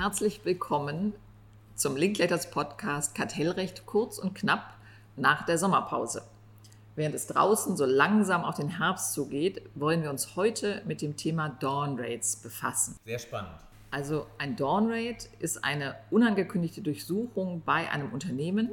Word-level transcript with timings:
herzlich 0.00 0.46
willkommen 0.46 1.12
zum 1.74 1.94
Linkletters 1.94 2.50
Podcast 2.50 3.14
Kartellrecht 3.14 3.84
kurz 3.84 4.18
und 4.18 4.34
knapp 4.34 4.72
nach 5.16 5.44
der 5.44 5.58
Sommerpause. 5.58 6.22
Während 6.96 7.14
es 7.14 7.26
draußen 7.26 7.76
so 7.76 7.84
langsam 7.84 8.42
auf 8.42 8.56
den 8.56 8.78
Herbst 8.78 9.12
zugeht, 9.12 9.60
wollen 9.74 10.02
wir 10.02 10.08
uns 10.08 10.36
heute 10.36 10.80
mit 10.86 11.02
dem 11.02 11.18
Thema 11.18 11.50
Dawn 11.50 12.00
Rates 12.00 12.36
befassen. 12.36 12.96
Sehr 13.04 13.18
spannend. 13.18 13.52
Also 13.90 14.26
ein 14.38 14.56
Dawn 14.56 14.90
Rate 14.90 15.28
ist 15.38 15.62
eine 15.64 15.96
unangekündigte 16.10 16.80
Durchsuchung 16.80 17.60
bei 17.66 17.90
einem 17.90 18.10
Unternehmen, 18.10 18.70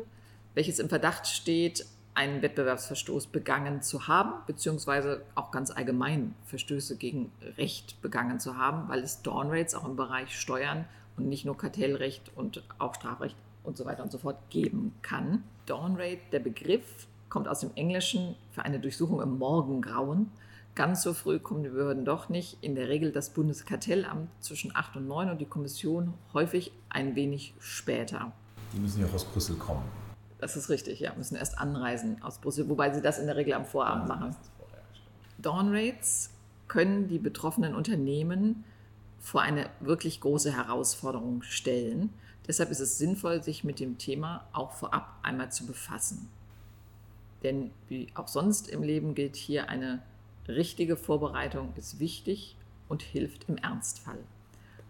welches 0.53 0.79
im 0.79 0.87
Verdacht 0.87 1.27
steht, 1.27 1.85
einen 2.13 2.41
Wettbewerbsverstoß 2.41 3.27
begangen 3.27 3.81
zu 3.81 4.07
haben, 4.07 4.31
beziehungsweise 4.47 5.23
auch 5.35 5.51
ganz 5.51 5.71
allgemein 5.71 6.35
Verstöße 6.45 6.95
gegen 6.95 7.33
Recht 7.57 8.01
begangen 8.01 8.39
zu 8.39 8.55
haben, 8.57 8.87
weil 8.87 8.99
es 8.99 9.23
Dawn 9.23 9.49
Rates 9.49 9.75
auch 9.75 9.83
im 9.83 9.97
Bereich 9.97 10.39
Steuern 10.39 10.85
und 11.17 11.27
nicht 11.27 11.45
nur 11.45 11.57
Kartellrecht 11.57 12.31
und 12.35 12.63
auch 12.79 12.95
Strafrecht 12.95 13.35
und 13.63 13.75
so 13.75 13.85
weiter 13.85 14.03
und 14.03 14.11
so 14.11 14.17
fort 14.17 14.37
geben 14.49 14.93
kann. 15.01 15.43
Dawn 15.65 15.95
Rate, 15.97 16.21
der 16.31 16.39
Begriff, 16.39 17.07
kommt 17.29 17.47
aus 17.47 17.59
dem 17.59 17.71
Englischen 17.75 18.35
für 18.51 18.63
eine 18.63 18.79
Durchsuchung 18.79 19.21
im 19.21 19.37
Morgengrauen 19.37 20.31
Ganz 20.77 21.01
so 21.01 21.15
früh 21.15 21.39
kommen 21.39 21.63
die 21.63 21.69
Behörden 21.69 22.05
doch 22.05 22.29
nicht. 22.29 22.59
In 22.61 22.75
der 22.75 22.87
Regel 22.87 23.11
das 23.11 23.31
Bundeskartellamt 23.31 24.29
zwischen 24.41 24.75
8 24.75 24.97
und 24.97 25.07
9 25.07 25.31
und 25.31 25.41
die 25.41 25.47
Kommission 25.47 26.13
häufig 26.35 26.71
ein 26.87 27.15
wenig 27.15 27.55
später. 27.59 28.31
Die 28.73 28.77
müssen 28.77 29.01
ja 29.01 29.07
auch 29.07 29.13
aus 29.15 29.25
Brüssel 29.25 29.55
kommen. 29.55 29.81
Das 30.37 30.55
ist 30.55 30.69
richtig, 30.69 30.99
ja, 30.99 31.13
müssen 31.17 31.35
erst 31.35 31.57
anreisen 31.57 32.21
aus 32.21 32.37
Brüssel, 32.37 32.69
wobei 32.69 32.93
sie 32.93 33.01
das 33.01 33.17
in 33.17 33.25
der 33.25 33.37
Regel 33.37 33.55
am 33.55 33.65
Vorabend 33.65 34.07
machen. 34.07 34.35
Dawn 35.39 35.73
Rates 35.73 36.29
können 36.67 37.07
die 37.07 37.17
betroffenen 37.17 37.73
Unternehmen 37.73 38.63
vor 39.19 39.41
eine 39.41 39.69
wirklich 39.79 40.21
große 40.21 40.55
Herausforderung 40.55 41.41
stellen. 41.43 42.13
Deshalb 42.47 42.71
ist 42.71 42.79
es 42.79 42.97
sinnvoll, 42.97 43.43
sich 43.43 43.63
mit 43.63 43.79
dem 43.79 43.97
Thema 43.97 44.47
auch 44.53 44.71
vorab 44.71 45.19
einmal 45.23 45.51
zu 45.51 45.65
befassen. 45.65 46.29
Denn 47.43 47.71
wie 47.87 48.07
auch 48.15 48.27
sonst 48.27 48.69
im 48.69 48.83
Leben 48.83 49.15
gilt 49.15 49.35
hier 49.35 49.69
eine 49.69 50.01
Richtige 50.47 50.95
Vorbereitung 50.95 51.73
ist 51.75 51.99
wichtig 51.99 52.55
und 52.87 53.01
hilft 53.01 53.49
im 53.49 53.57
Ernstfall. 53.57 54.19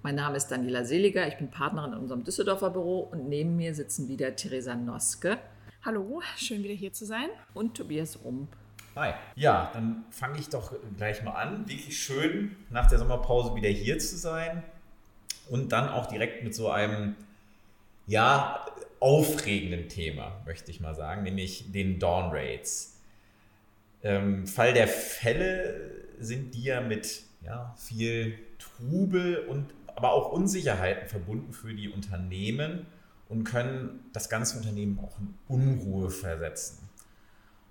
Mein 0.04 0.14
Name 0.16 0.38
ist 0.38 0.50
Daniela 0.50 0.86
Seliger, 0.86 1.28
ich 1.28 1.38
bin 1.38 1.50
Partnerin 1.50 1.94
in 1.94 2.00
unserem 2.00 2.24
Düsseldorfer 2.24 2.70
Büro 2.70 3.00
und 3.00 3.28
neben 3.28 3.56
mir 3.58 3.74
sitzen 3.74 4.08
wieder 4.08 4.36
Theresa 4.36 4.76
Noske. 4.76 5.40
Hallo, 5.84 6.22
schön 6.36 6.64
wieder 6.64 6.76
hier 6.76 6.94
zu 6.94 7.06
sein. 7.06 7.30
Und 7.56 7.76
Tobias 7.76 8.20
Rump. 8.24 8.50
Hi. 8.98 9.14
Ja, 9.36 9.70
dann 9.76 10.06
fange 10.10 10.40
ich 10.40 10.50
doch 10.50 10.74
gleich 10.98 11.22
mal 11.22 11.34
an. 11.34 11.70
Wirklich 11.70 12.00
schön, 12.02 12.56
nach 12.72 12.90
der 12.90 12.98
Sommerpause 12.98 13.54
wieder 13.54 13.70
hier 13.70 14.00
zu 14.00 14.18
sein 14.18 14.64
und 15.50 15.72
dann 15.72 15.88
auch 15.90 16.08
direkt 16.08 16.44
mit 16.44 16.56
so 16.56 16.72
einem, 16.72 17.16
ja, 18.08 18.66
aufregenden 19.00 19.88
Thema, 19.88 20.42
möchte 20.48 20.72
ich 20.72 20.80
mal 20.80 20.96
sagen, 20.96 21.22
nämlich 21.22 21.72
den 21.72 22.00
Dawn 22.00 22.32
Rates. 22.32 23.00
Ähm, 24.02 24.48
Fall 24.48 24.74
der 24.74 24.88
Fälle 24.88 25.92
sind 26.20 26.56
die 26.56 26.64
ja 26.64 26.82
mit 26.82 27.22
ja, 27.46 27.76
viel 27.78 28.40
Trubel 28.58 29.46
und 29.48 29.68
aber 29.96 30.14
auch 30.14 30.32
Unsicherheiten 30.32 31.08
verbunden 31.08 31.54
für 31.54 31.76
die 31.76 31.90
Unternehmen 31.90 32.88
und 33.30 33.44
können 33.44 34.10
das 34.14 34.28
ganze 34.28 34.58
Unternehmen 34.58 34.98
auch 35.00 35.20
in 35.20 35.36
Unruhe 35.48 36.10
versetzen. 36.10 36.87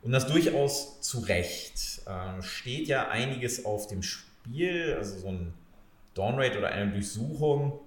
Und 0.06 0.12
das 0.12 0.26
durchaus 0.26 1.00
zu 1.02 1.18
Recht. 1.20 2.02
Äh, 2.06 2.42
steht 2.42 2.88
ja 2.88 3.08
einiges 3.08 3.64
auf 3.64 3.88
dem 3.88 4.02
Spiel, 4.02 4.94
also 4.96 5.18
so 5.18 5.28
ein 5.28 5.52
Downrate 6.14 6.58
oder 6.58 6.68
eine 6.68 6.92
Durchsuchung 6.92 7.80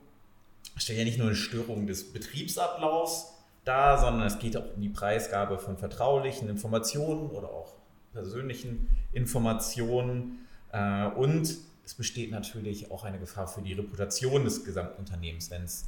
stellt 0.82 1.00
ja 1.00 1.06
nicht 1.06 1.18
nur 1.18 1.28
eine 1.28 1.36
Störung 1.36 1.88
des 1.88 2.12
Betriebsablaufs 2.12 3.34
dar, 3.66 4.00
sondern 4.00 4.28
es 4.28 4.40
geht 4.40 4.56
auch 4.58 4.76
um 4.76 4.82
die 4.82 4.90
Preisgabe 4.90 5.60
von 5.60 5.78
vertraulichen 5.78 6.50
Informationen 6.50 7.30
oder 7.30 7.50
auch 7.50 7.74
persönlichen 8.14 8.88
Informationen 9.14 10.48
äh, 10.72 11.08
und 11.08 11.58
es 11.86 11.94
besteht 11.96 12.32
natürlich 12.32 12.92
auch 12.92 13.04
eine 13.04 13.20
Gefahr 13.20 13.48
für 13.48 13.62
die 13.62 13.74
Reputation 13.74 14.44
des 14.44 14.64
gesamten 14.64 15.00
Unternehmens, 15.00 15.50
wenn 15.50 15.64
es 15.64 15.88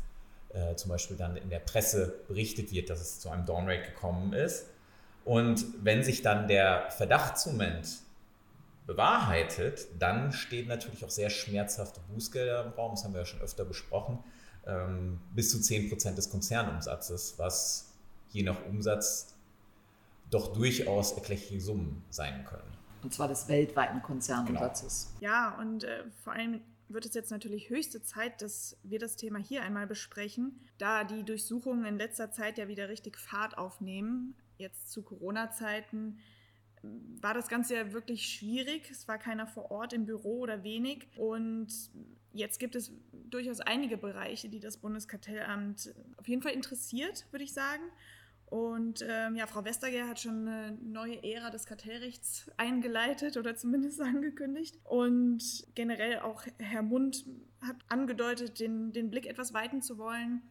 äh, 0.49 0.75
zum 0.75 0.89
Beispiel 0.89 1.15
dann 1.15 1.37
in 1.37 1.49
der 1.49 1.59
Presse 1.59 2.15
berichtet 2.27 2.71
wird, 2.71 2.89
dass 2.89 3.01
es 3.01 3.19
zu 3.19 3.29
einem 3.29 3.45
Downrate 3.45 3.83
gekommen 3.83 4.33
ist. 4.33 4.65
Und 5.23 5.65
wenn 5.83 6.03
sich 6.03 6.21
dann 6.21 6.47
der 6.47 6.89
Verdachtsmoment 6.91 7.99
bewahrheitet, 8.87 9.87
dann 9.99 10.31
stehen 10.31 10.67
natürlich 10.67 11.05
auch 11.05 11.09
sehr 11.09 11.29
schmerzhafte 11.29 12.01
Bußgelder 12.13 12.65
im 12.65 12.71
Raum, 12.73 12.91
das 12.91 13.03
haben 13.03 13.13
wir 13.13 13.21
ja 13.21 13.25
schon 13.25 13.41
öfter 13.41 13.63
besprochen, 13.63 14.19
ähm, 14.65 15.19
bis 15.33 15.51
zu 15.51 15.59
10% 15.59 16.15
des 16.15 16.29
Konzernumsatzes, 16.29 17.35
was 17.37 17.93
je 18.29 18.43
nach 18.43 18.65
Umsatz 18.65 19.35
doch 20.29 20.53
durchaus 20.53 21.11
erkleckliche 21.11 21.61
Summen 21.61 22.03
sein 22.09 22.45
können. 22.45 22.71
Und 23.03 23.13
zwar 23.13 23.27
des 23.27 23.47
weltweiten 23.47 24.01
Konzernumsatzes. 24.01 25.13
Genau. 25.19 25.31
Ja, 25.31 25.57
und 25.59 25.83
äh, 25.83 26.03
vor 26.23 26.33
allem 26.33 26.61
wird 26.89 27.05
es 27.05 27.13
jetzt 27.13 27.31
natürlich 27.31 27.69
höchste 27.69 28.01
Zeit, 28.01 28.41
dass 28.41 28.77
wir 28.83 28.99
das 28.99 29.15
Thema 29.15 29.39
hier 29.39 29.63
einmal 29.63 29.87
besprechen, 29.87 30.59
da 30.77 31.03
die 31.03 31.23
Durchsuchungen 31.23 31.85
in 31.85 31.97
letzter 31.97 32.31
Zeit 32.31 32.57
ja 32.57 32.67
wieder 32.67 32.89
richtig 32.89 33.17
Fahrt 33.17 33.57
aufnehmen. 33.57 34.35
Jetzt 34.61 34.91
zu 34.91 35.01
Corona-Zeiten 35.03 36.19
war 36.83 37.33
das 37.33 37.47
Ganze 37.47 37.75
ja 37.75 37.93
wirklich 37.93 38.25
schwierig. 38.25 38.89
Es 38.89 39.07
war 39.07 39.17
keiner 39.17 39.47
vor 39.47 39.71
Ort 39.71 39.93
im 39.93 40.05
Büro 40.05 40.39
oder 40.39 40.63
wenig. 40.63 41.07
Und 41.15 41.67
jetzt 42.33 42.59
gibt 42.59 42.75
es 42.75 42.91
durchaus 43.11 43.59
einige 43.59 43.97
Bereiche, 43.97 44.49
die 44.49 44.59
das 44.59 44.77
Bundeskartellamt 44.77 45.93
auf 46.17 46.27
jeden 46.27 46.41
Fall 46.41 46.53
interessiert, 46.53 47.27
würde 47.31 47.43
ich 47.43 47.53
sagen. 47.53 47.83
Und 48.51 49.05
ähm, 49.07 49.37
ja, 49.37 49.47
Frau 49.47 49.63
Westerger 49.63 50.09
hat 50.09 50.19
schon 50.19 50.45
eine 50.45 50.77
neue 50.81 51.23
Ära 51.23 51.51
des 51.51 51.65
Kartellrechts 51.65 52.51
eingeleitet 52.57 53.37
oder 53.37 53.55
zumindest 53.55 54.01
angekündigt. 54.01 54.77
Und 54.83 55.65
generell 55.73 56.19
auch 56.19 56.43
Herr 56.57 56.81
Mund 56.81 57.25
hat 57.61 57.77
angedeutet, 57.87 58.59
den, 58.59 58.91
den 58.91 59.09
Blick 59.09 59.25
etwas 59.25 59.53
weiten 59.53 59.81
zu 59.81 59.97
wollen. 59.97 60.41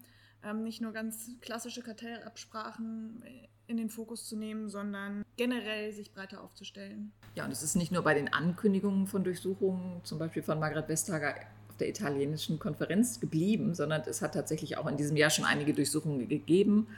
Ähm, 0.43 0.63
nicht 0.63 0.81
nur 0.81 0.93
ganz 0.93 1.31
klassische 1.43 1.83
Kartellabsprachen 1.83 3.23
in 3.71 3.77
den 3.77 3.89
Fokus 3.89 4.27
zu 4.27 4.37
nehmen, 4.37 4.69
sondern 4.69 5.25
generell 5.37 5.93
sich 5.93 6.13
breiter 6.13 6.43
aufzustellen. 6.43 7.13
Ja, 7.37 7.45
und 7.45 7.53
es 7.53 7.63
ist 7.63 7.77
nicht 7.77 7.93
nur 7.93 8.03
bei 8.03 8.15
den 8.15 8.33
Ankündigungen 8.33 9.07
von 9.07 9.23
Durchsuchungen, 9.23 10.01
zum 10.03 10.19
Beispiel 10.19 10.43
von 10.43 10.59
Margret 10.59 10.89
Vestager 10.89 11.37
auf 11.69 11.77
der 11.77 11.89
italienischen 11.89 12.59
Konferenz 12.59 13.21
geblieben, 13.21 13.75
sondern 13.75 14.03
es 14.07 14.23
hat 14.23 14.35
tatsächlich 14.35 14.77
auch 14.77 14.89
in 14.89 14.97
diesem 14.97 15.17
Jahr 15.17 15.31
schon 15.31 15.45
einige 15.45 15.73
Durchsuchungen 15.73 16.29
gegeben. 16.29 16.89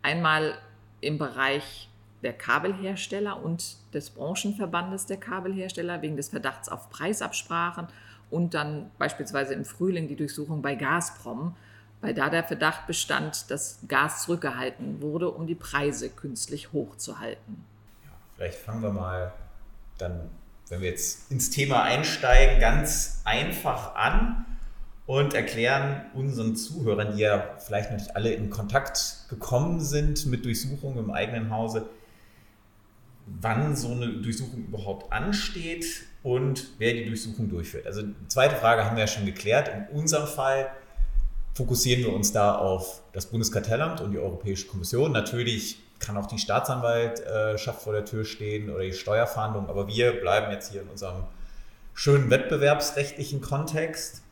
Einmal 0.00 0.54
im 1.02 1.18
Bereich 1.18 1.90
der 2.22 2.32
Kabelhersteller 2.32 3.44
und 3.44 3.76
des 3.92 4.10
Branchenverbandes 4.10 5.06
der 5.06 5.18
Kabelhersteller 5.18 6.00
wegen 6.00 6.16
des 6.16 6.30
Verdachts 6.30 6.68
auf 6.68 6.88
Preisabsprachen 6.88 7.88
und 8.30 8.54
dann 8.54 8.90
beispielsweise 8.98 9.52
im 9.52 9.66
Frühling 9.66 10.08
die 10.08 10.16
Durchsuchung 10.16 10.62
bei 10.62 10.76
Gazprom, 10.76 11.54
weil 12.02 12.12
da 12.12 12.28
der 12.28 12.44
Verdacht 12.44 12.86
bestand, 12.86 13.50
dass 13.50 13.78
Gas 13.88 14.24
zurückgehalten 14.24 15.00
wurde, 15.00 15.30
um 15.30 15.46
die 15.46 15.54
Preise 15.54 16.10
künstlich 16.10 16.72
hochzuhalten. 16.72 17.64
Ja, 18.04 18.10
vielleicht 18.36 18.58
fangen 18.58 18.82
wir 18.82 18.90
mal 18.90 19.32
dann, 19.98 20.28
wenn 20.68 20.80
wir 20.80 20.90
jetzt 20.90 21.30
ins 21.30 21.48
Thema 21.50 21.84
einsteigen, 21.84 22.60
ganz 22.60 23.22
einfach 23.24 23.94
an 23.94 24.44
und 25.06 25.32
erklären 25.32 26.06
unseren 26.12 26.56
Zuhörern, 26.56 27.14
die 27.16 27.22
ja 27.22 27.56
vielleicht 27.58 27.92
noch 27.92 27.98
nicht 27.98 28.16
alle 28.16 28.32
in 28.32 28.50
Kontakt 28.50 29.26
gekommen 29.28 29.80
sind 29.80 30.26
mit 30.26 30.44
Durchsuchungen 30.44 30.98
im 30.98 31.10
eigenen 31.12 31.50
Hause, 31.50 31.88
wann 33.26 33.76
so 33.76 33.92
eine 33.92 34.08
Durchsuchung 34.08 34.64
überhaupt 34.64 35.12
ansteht 35.12 35.86
und 36.24 36.66
wer 36.78 36.94
die 36.94 37.06
Durchsuchung 37.06 37.48
durchführt. 37.48 37.86
Also 37.86 38.02
die 38.02 38.28
zweite 38.28 38.56
Frage 38.56 38.84
haben 38.84 38.96
wir 38.96 39.04
ja 39.04 39.08
schon 39.08 39.26
geklärt. 39.26 39.68
In 39.68 39.96
unserem 39.96 40.26
Fall 40.26 40.72
fokussieren 41.54 42.02
wir 42.04 42.12
uns 42.12 42.32
da 42.32 42.56
auf 42.56 43.02
das 43.12 43.26
Bundeskartellamt 43.26 44.00
und 44.00 44.12
die 44.12 44.18
Europäische 44.18 44.66
Kommission. 44.66 45.12
Natürlich 45.12 45.78
kann 45.98 46.16
auch 46.16 46.26
die 46.26 46.38
Staatsanwaltschaft 46.38 47.82
vor 47.82 47.92
der 47.92 48.04
Tür 48.04 48.24
stehen 48.24 48.70
oder 48.70 48.84
die 48.84 48.92
Steuerfahndung, 48.92 49.68
aber 49.68 49.86
wir 49.86 50.20
bleiben 50.20 50.50
jetzt 50.52 50.72
hier 50.72 50.82
in 50.82 50.88
unserem 50.88 51.24
schönen 51.94 52.30
wettbewerbsrechtlichen 52.30 53.40
Kontext. 53.40 54.22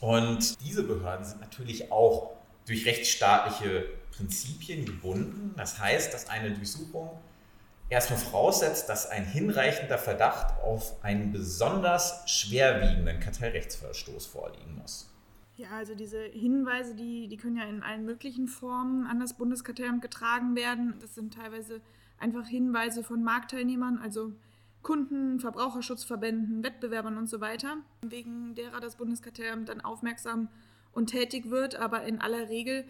Und 0.00 0.60
diese 0.62 0.82
Behörden 0.82 1.24
sind 1.24 1.40
natürlich 1.40 1.90
auch 1.90 2.32
durch 2.66 2.84
rechtsstaatliche 2.86 3.86
Prinzipien 4.16 4.84
gebunden. 4.84 5.54
Das 5.56 5.78
heißt, 5.78 6.12
dass 6.12 6.28
eine 6.28 6.52
Durchsuchung 6.52 7.10
erstmal 7.88 8.18
voraussetzt, 8.18 8.88
dass 8.88 9.08
ein 9.08 9.24
hinreichender 9.24 9.98
Verdacht 9.98 10.58
auf 10.62 11.02
einen 11.02 11.32
besonders 11.32 12.22
schwerwiegenden 12.26 13.20
Kartellrechtsverstoß 13.20 14.26
vorliegen 14.26 14.78
muss. 14.80 15.08
Ja, 15.56 15.70
also 15.70 15.94
diese 15.94 16.20
Hinweise, 16.20 16.94
die, 16.94 17.28
die 17.28 17.38
können 17.38 17.56
ja 17.56 17.64
in 17.64 17.82
allen 17.82 18.04
möglichen 18.04 18.46
Formen 18.46 19.06
an 19.06 19.20
das 19.20 19.38
Bundeskartellamt 19.38 20.02
getragen 20.02 20.54
werden. 20.54 20.94
Das 21.00 21.14
sind 21.14 21.32
teilweise 21.32 21.80
einfach 22.18 22.46
Hinweise 22.46 23.02
von 23.02 23.22
Marktteilnehmern, 23.22 23.98
also 23.98 24.32
Kunden, 24.82 25.40
Verbraucherschutzverbänden, 25.40 26.62
Wettbewerbern 26.62 27.16
und 27.16 27.28
so 27.28 27.40
weiter, 27.40 27.78
wegen 28.02 28.54
derer 28.54 28.80
das 28.80 28.96
Bundeskartellamt 28.96 29.70
dann 29.70 29.80
aufmerksam 29.80 30.48
und 30.92 31.06
tätig 31.06 31.50
wird, 31.50 31.76
aber 31.76 32.04
in 32.04 32.20
aller 32.20 32.48
Regel 32.50 32.84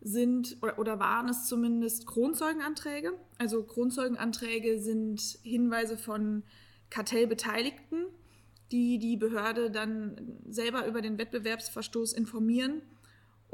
sind 0.00 0.58
oder, 0.62 0.78
oder 0.78 0.98
waren 0.98 1.28
es 1.28 1.46
zumindest 1.46 2.06
Kronzeugenanträge. 2.06 3.12
Also 3.38 3.62
Kronzeugenanträge 3.62 4.80
sind 4.80 5.20
Hinweise 5.42 5.96
von 5.96 6.42
Kartellbeteiligten, 6.90 8.06
die 8.72 8.98
die 8.98 9.16
Behörde 9.16 9.70
dann 9.70 10.38
selber 10.48 10.86
über 10.86 11.02
den 11.02 11.18
Wettbewerbsverstoß 11.18 12.12
informieren 12.12 12.82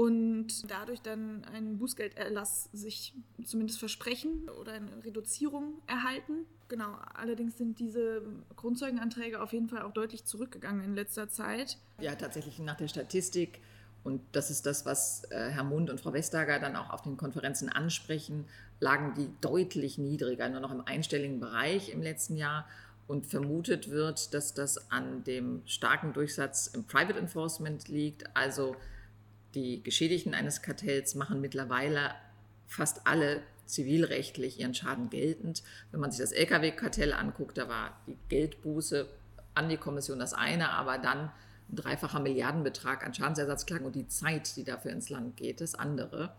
und 0.00 0.70
dadurch 0.70 1.02
dann 1.02 1.44
einen 1.44 1.76
Bußgelderlass 1.76 2.70
sich 2.72 3.12
zumindest 3.44 3.78
versprechen 3.78 4.48
oder 4.48 4.72
eine 4.72 5.04
Reduzierung 5.04 5.74
erhalten. 5.86 6.46
Genau, 6.68 6.96
allerdings 7.14 7.58
sind 7.58 7.78
diese 7.78 8.22
Grundzeugenanträge 8.56 9.42
auf 9.42 9.52
jeden 9.52 9.68
Fall 9.68 9.82
auch 9.82 9.92
deutlich 9.92 10.24
zurückgegangen 10.24 10.82
in 10.82 10.94
letzter 10.94 11.28
Zeit. 11.28 11.76
Ja, 11.98 12.14
tatsächlich 12.14 12.58
nach 12.60 12.76
der 12.76 12.88
Statistik. 12.88 13.60
Und 14.02 14.22
das 14.32 14.50
ist 14.50 14.64
das, 14.64 14.86
was 14.86 15.24
äh, 15.24 15.50
Herr 15.50 15.64
Mund 15.64 15.90
und 15.90 16.00
Frau 16.00 16.14
Vestager 16.14 16.58
dann 16.58 16.76
auch 16.76 16.88
auf 16.88 17.02
den 17.02 17.18
Konferenzen 17.18 17.68
ansprechen, 17.68 18.46
lagen 18.78 19.12
die 19.14 19.28
deutlich 19.42 19.98
niedriger, 19.98 20.48
nur 20.48 20.60
noch 20.60 20.72
im 20.72 20.80
einstelligen 20.80 21.40
Bereich 21.40 21.90
im 21.90 22.00
letzten 22.00 22.36
Jahr. 22.36 22.66
Und 23.10 23.26
vermutet 23.26 23.90
wird, 23.90 24.34
dass 24.34 24.54
das 24.54 24.92
an 24.92 25.24
dem 25.24 25.62
starken 25.66 26.12
Durchsatz 26.12 26.68
im 26.68 26.84
Private 26.84 27.18
Enforcement 27.18 27.88
liegt, 27.88 28.36
also 28.36 28.76
die 29.54 29.82
Geschädigten 29.82 30.32
eines 30.32 30.62
Kartells 30.62 31.16
machen 31.16 31.40
mittlerweile 31.40 32.14
fast 32.68 33.08
alle 33.08 33.42
zivilrechtlich 33.66 34.60
ihren 34.60 34.74
Schaden 34.74 35.10
geltend. 35.10 35.64
Wenn 35.90 35.98
man 35.98 36.12
sich 36.12 36.20
das 36.20 36.30
Lkw-Kartell 36.30 37.12
anguckt, 37.12 37.58
da 37.58 37.68
war 37.68 38.00
die 38.06 38.16
Geldbuße 38.28 39.08
an 39.54 39.68
die 39.68 39.76
Kommission 39.76 40.20
das 40.20 40.32
eine, 40.32 40.70
aber 40.70 40.98
dann 40.98 41.32
ein 41.68 41.74
dreifacher 41.74 42.20
Milliardenbetrag 42.20 43.04
an 43.04 43.12
Schadensersatzklagen 43.12 43.86
und 43.86 43.96
die 43.96 44.06
Zeit, 44.06 44.54
die 44.54 44.62
dafür 44.62 44.92
ins 44.92 45.10
Land 45.10 45.36
geht, 45.36 45.60
das 45.60 45.74
andere. 45.74 46.32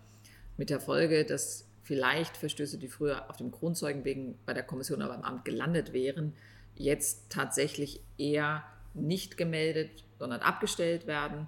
Mit 0.56 0.70
der 0.70 0.80
Folge, 0.80 1.26
dass 1.26 1.68
vielleicht 1.84 2.38
Verstöße, 2.38 2.78
die 2.78 2.88
früher 2.88 3.30
auf 3.30 3.36
dem 3.36 3.52
Kronzeugen 3.52 4.06
wegen 4.06 4.40
bei 4.46 4.54
der 4.54 4.64
Kommission 4.64 5.02
oder 5.02 5.10
beim 5.10 5.24
Amt 5.24 5.44
gelandet 5.44 5.92
wären, 5.92 6.32
jetzt 6.76 7.30
tatsächlich 7.30 8.02
eher 8.18 8.64
nicht 8.94 9.38
gemeldet, 9.38 10.04
sondern 10.20 10.42
abgestellt 10.42 11.08
werden 11.08 11.48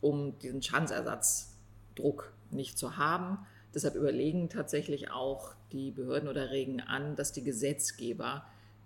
um 0.00 0.38
diesen 0.38 0.62
Schadensersatzdruck 0.62 2.32
nicht 2.50 2.78
zu 2.78 2.96
haben. 2.96 3.38
Deshalb 3.74 3.94
überlegen 3.94 4.48
tatsächlich 4.48 5.10
auch 5.10 5.54
die 5.72 5.90
Behörden 5.90 6.28
oder 6.28 6.50
regen 6.50 6.80
an, 6.80 7.16
dass 7.16 7.32
die 7.32 7.44
Gesetzgeber 7.44 8.44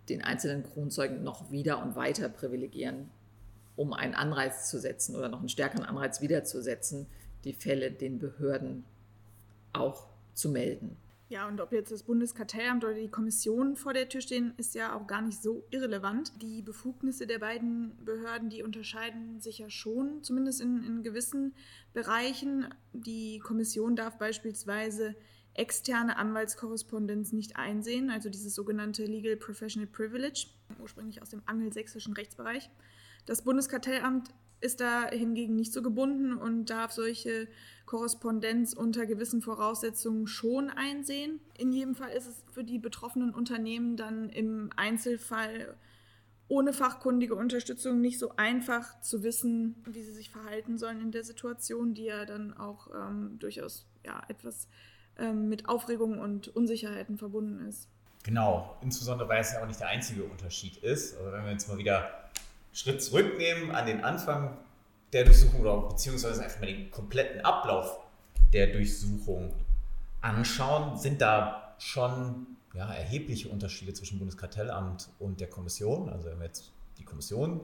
den 0.08 0.23
einzelnen 0.23 0.64
Kronzeugen 0.64 1.23
noch 1.23 1.50
wieder 1.50 1.82
und 1.82 1.97
weiter 1.97 2.29
privilegieren, 2.29 3.08
um 3.76 3.94
einen 3.94 4.14
Anreiz 4.14 4.69
zu 4.69 4.79
setzen 4.79 5.17
oder 5.17 5.29
noch 5.29 5.38
einen 5.38 5.49
stärkeren 5.49 5.85
Anreiz 5.85 6.20
wiederzusetzen, 6.20 7.06
die 7.44 7.55
Fälle 7.55 7.90
den 7.90 8.19
Behörden 8.19 8.85
auch 9.73 10.08
zu 10.35 10.50
melden. 10.50 10.97
Ja, 11.29 11.49
und 11.49 11.61
ob 11.61 11.73
jetzt 11.73 11.91
das 11.91 12.03
Bundeskartellamt 12.03 12.85
oder 12.85 12.94
die 12.94 13.11
Kommission 13.11 13.76
vor 13.76 13.94
der 13.94 14.09
Tür 14.09 14.21
stehen, 14.21 14.53
ist 14.59 14.75
ja 14.75 14.94
auch 14.94 15.06
gar 15.06 15.23
nicht 15.23 15.43
so 15.43 15.65
irrelevant. 15.71 16.32
Die 16.43 16.61
Befugnisse 16.61 17.26
der 17.26 17.38
beiden 17.38 17.97
Behörden, 18.05 18.50
die 18.50 18.62
unterscheiden 18.62 19.41
sich 19.41 19.59
ja 19.59 19.71
schon, 19.71 20.23
zumindest 20.23 20.61
in, 20.61 20.85
in 20.85 21.03
gewissen 21.03 21.55
Bereichen. 21.94 22.67
Die 22.93 23.38
Kommission 23.38 23.97
darf 23.97 24.19
beispielsweise 24.19 25.17
externe 25.55 26.17
Anwaltskorrespondenz 26.19 27.32
nicht 27.32 27.56
einsehen, 27.56 28.11
also 28.11 28.29
dieses 28.29 28.55
sogenannte 28.55 29.06
Legal 29.06 29.37
Professional 29.37 29.87
Privilege, 29.87 30.49
ursprünglich 30.81 31.23
aus 31.23 31.31
dem 31.31 31.43
angelsächsischen 31.47 32.12
Rechtsbereich. 32.12 32.69
Das 33.25 33.43
Bundeskartellamt 33.43 34.29
ist 34.64 34.81
da 34.81 35.08
hingegen 35.11 35.55
nicht 35.55 35.72
so 35.72 35.82
gebunden 35.82 36.34
und 36.34 36.70
darf 36.70 36.90
solche 36.90 37.46
Korrespondenz 37.84 38.72
unter 38.72 39.05
gewissen 39.05 39.43
Voraussetzungen 39.43 40.26
schon 40.26 40.70
einsehen. 40.70 41.40
In 41.58 41.70
jedem 41.70 41.94
Fall 41.94 42.11
ist 42.11 42.26
es 42.26 42.43
für 42.50 42.64
die 42.64 42.78
betroffenen 42.78 43.34
Unternehmen 43.34 43.96
dann 43.96 44.31
im 44.31 44.70
Einzelfall 44.76 45.76
ohne 46.49 46.72
fachkundige 46.72 47.34
Unterstützung 47.34 48.00
nicht 48.00 48.19
so 48.19 48.32
einfach 48.37 49.00
zu 49.00 49.22
wissen, 49.22 49.76
wie 49.87 50.02
sie 50.02 50.12
sich 50.12 50.31
verhalten 50.31 50.78
sollen 50.78 51.00
in 51.00 51.12
der 51.12 51.25
Situation, 51.25 51.94
die 51.94 52.05
ja 52.05 52.25
dann 52.25 52.56
auch 52.56 52.88
ähm, 52.94 53.38
durchaus 53.38 53.87
ja, 54.05 54.22
etwas 54.28 54.69
ähm, 55.19 55.49
mit 55.49 55.69
Aufregung 55.69 56.19
und 56.20 56.49
Unsicherheiten 56.49 57.19
verbunden 57.19 57.66
ist. 57.66 57.88
Genau, 58.25 58.78
insbesondere 58.81 59.28
weil 59.28 59.40
es 59.43 59.52
ja 59.52 59.62
auch 59.62 59.66
nicht 59.66 59.81
der 59.81 59.88
einzige 59.88 60.25
Unterschied 60.25 60.78
ist. 60.78 61.16
Also 61.19 61.32
wenn 61.32 61.44
wir 61.44 61.52
jetzt 61.52 61.69
mal 61.69 61.76
wieder 61.76 62.31
Schritt 62.75 63.03
zurücknehmen 63.03 63.71
an 63.71 63.87
den 63.87 64.05
Anfang 64.05 64.59
der 65.12 65.25
Durchsuchung 65.25 65.61
oder 65.61 65.88
beziehungsweise 65.88 66.43
einfach 66.43 66.61
mal 66.61 66.67
den 66.67 66.91
kompletten 66.91 67.41
Ablauf 67.43 68.00
der 68.53 68.67
Durchsuchung 68.67 69.55
anschauen, 70.21 70.99
sind 70.99 71.21
da 71.21 71.75
schon 71.79 72.47
ja, 72.75 72.93
erhebliche 72.93 73.49
Unterschiede 73.49 73.94
zwischen 73.94 74.19
Bundeskartellamt 74.19 75.09
und 75.21 75.41
der 75.41 75.49
Kommission. 75.49 76.09
Also 76.09 76.29
wenn 76.29 76.38
wir 76.38 76.47
jetzt 76.47 76.73
die 76.99 77.05
Kommission 77.05 77.61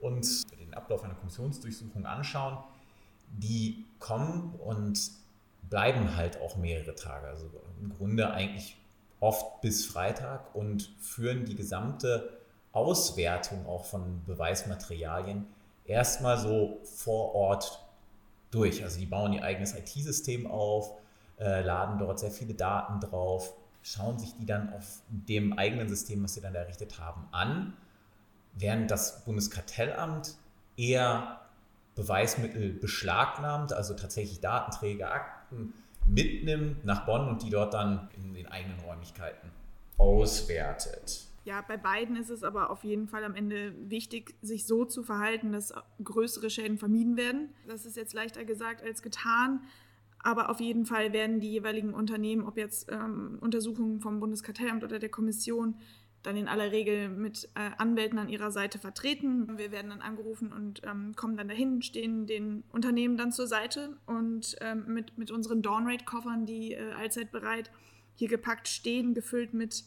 uns 0.00 0.44
den 0.46 0.74
Ablauf 0.74 1.04
einer 1.04 1.14
Kommissionsdurchsuchung 1.14 2.04
anschauen, 2.04 2.58
die 3.38 3.84
kommen 4.00 4.54
und 4.58 5.12
bleiben 5.68 6.16
halt 6.16 6.40
auch 6.40 6.56
mehrere 6.56 6.96
Tage. 6.96 7.28
Also 7.28 7.48
im 7.80 7.96
Grunde 7.96 8.30
eigentlich 8.32 8.76
oft 9.20 9.60
bis 9.60 9.86
Freitag 9.86 10.54
und 10.56 10.92
führen 10.98 11.44
die 11.44 11.54
gesamte 11.54 12.39
Auswertung 12.72 13.66
auch 13.66 13.84
von 13.84 14.22
Beweismaterialien 14.24 15.46
erstmal 15.84 16.38
so 16.38 16.80
vor 16.84 17.34
Ort 17.34 17.84
durch. 18.50 18.82
Also 18.84 18.98
die 18.98 19.06
bauen 19.06 19.32
ihr 19.32 19.42
eigenes 19.42 19.74
IT-System 19.74 20.46
auf, 20.46 20.92
äh, 21.38 21.62
laden 21.62 21.98
dort 21.98 22.18
sehr 22.20 22.30
viele 22.30 22.54
Daten 22.54 23.00
drauf, 23.00 23.54
schauen 23.82 24.18
sich 24.18 24.34
die 24.36 24.46
dann 24.46 24.72
auf 24.72 25.00
dem 25.08 25.58
eigenen 25.58 25.88
System, 25.88 26.22
was 26.22 26.34
sie 26.34 26.40
dann 26.40 26.54
errichtet 26.54 26.98
haben, 27.00 27.26
an, 27.32 27.74
während 28.54 28.90
das 28.90 29.24
Bundeskartellamt 29.24 30.34
eher 30.76 31.40
Beweismittel 31.94 32.72
beschlagnahmt, 32.72 33.72
also 33.72 33.94
tatsächlich 33.94 34.40
Datenträger, 34.40 35.12
Akten 35.12 35.74
mitnimmt 36.06 36.84
nach 36.84 37.04
Bonn 37.04 37.28
und 37.28 37.42
die 37.42 37.50
dort 37.50 37.74
dann 37.74 38.08
in 38.16 38.34
den 38.34 38.46
eigenen 38.46 38.80
Räumlichkeiten 38.80 39.50
auswertet. 39.98 41.29
Ja, 41.50 41.64
bei 41.66 41.76
beiden 41.76 42.14
ist 42.14 42.30
es 42.30 42.44
aber 42.44 42.70
auf 42.70 42.84
jeden 42.84 43.08
Fall 43.08 43.24
am 43.24 43.34
Ende 43.34 43.74
wichtig, 43.90 44.36
sich 44.40 44.68
so 44.68 44.84
zu 44.84 45.02
verhalten, 45.02 45.50
dass 45.50 45.74
größere 46.04 46.48
Schäden 46.48 46.78
vermieden 46.78 47.16
werden. 47.16 47.48
Das 47.66 47.86
ist 47.86 47.96
jetzt 47.96 48.14
leichter 48.14 48.44
gesagt 48.44 48.84
als 48.84 49.02
getan. 49.02 49.64
Aber 50.20 50.48
auf 50.48 50.60
jeden 50.60 50.86
Fall 50.86 51.12
werden 51.12 51.40
die 51.40 51.50
jeweiligen 51.50 51.92
Unternehmen, 51.92 52.46
ob 52.46 52.56
jetzt 52.56 52.88
ähm, 52.92 53.38
Untersuchungen 53.40 54.00
vom 54.00 54.20
Bundeskartellamt 54.20 54.84
oder 54.84 55.00
der 55.00 55.08
Kommission, 55.08 55.74
dann 56.22 56.36
in 56.36 56.46
aller 56.46 56.70
Regel 56.70 57.08
mit 57.08 57.48
äh, 57.56 57.70
Anwälten 57.78 58.20
an 58.20 58.28
ihrer 58.28 58.52
Seite 58.52 58.78
vertreten. 58.78 59.58
Wir 59.58 59.72
werden 59.72 59.90
dann 59.90 60.02
angerufen 60.02 60.52
und 60.52 60.82
ähm, 60.84 61.16
kommen 61.16 61.36
dann 61.36 61.48
dahin, 61.48 61.82
stehen 61.82 62.28
den 62.28 62.62
Unternehmen 62.70 63.16
dann 63.16 63.32
zur 63.32 63.48
Seite 63.48 63.96
und 64.06 64.54
ähm, 64.60 64.84
mit, 64.86 65.18
mit 65.18 65.32
unseren 65.32 65.62
Dawnrate-Koffern, 65.62 66.46
die 66.46 66.74
äh, 66.74 66.92
allzeit 66.92 67.32
bereit 67.32 67.72
hier 68.14 68.28
gepackt 68.28 68.68
stehen, 68.68 69.14
gefüllt 69.14 69.52
mit 69.52 69.82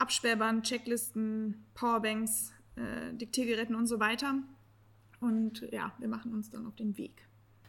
Absperrband, 0.00 0.66
Checklisten, 0.66 1.64
Powerbanks, 1.74 2.52
äh, 2.76 3.14
Diktiergeräten 3.14 3.74
und 3.74 3.86
so 3.86 4.00
weiter. 4.00 4.34
Und 5.20 5.68
ja, 5.70 5.92
wir 5.98 6.08
machen 6.08 6.32
uns 6.32 6.50
dann 6.50 6.66
auf 6.66 6.74
den 6.74 6.96
Weg. 6.96 7.26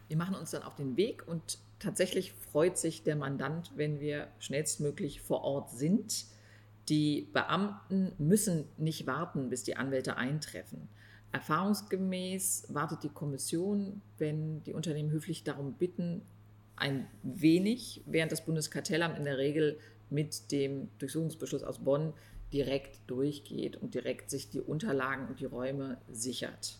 Wir 0.08 0.18
machen 0.18 0.36
uns 0.36 0.52
dann 0.52 0.64
auf 0.64 0.76
den 0.76 0.98
Weg 0.98 1.28
und 1.28 1.60
tatsächlich 1.80 2.34
freut 2.34 2.78
sich 2.78 3.04
der 3.04 3.16
Mandant, 3.16 3.72
wenn 3.76 4.00
wir 4.00 4.28
schnellstmöglich 4.40 5.22
vor 5.22 5.44
Ort 5.44 5.72
sind. 5.72 6.26
Die 6.90 7.28
Beamten 7.34 8.14
müssen 8.18 8.66
nicht 8.78 9.08
warten, 9.08 9.50
bis 9.50 9.64
die 9.64 9.76
Anwälte 9.76 10.18
eintreffen. 10.18 10.88
Erfahrungsgemäß 11.32 12.68
wartet 12.70 13.04
die 13.04 13.10
Kommission, 13.10 14.02
wenn 14.18 14.64
die 14.64 14.74
Unternehmen 14.74 15.12
höflich 15.12 15.44
darum 15.44 15.74
bitten, 15.74 16.22
ein 16.76 17.08
wenig, 17.24 18.02
während 18.06 18.32
das 18.32 18.44
Bundeskartellamt 18.44 19.18
in 19.18 19.26
der 19.26 19.38
Regel 19.38 19.80
mit 20.12 20.52
dem 20.52 20.90
Durchsuchungsbeschluss 21.00 21.64
aus 21.64 21.80
Bonn 21.80 22.14
direkt 22.54 23.10
durchgeht 23.10 23.78
und 23.78 23.94
direkt 23.94 24.30
sich 24.30 24.50
die 24.50 24.60
Unterlagen 24.60 25.28
und 25.28 25.40
die 25.40 25.46
Räume 25.46 25.98
sichert. 26.12 26.78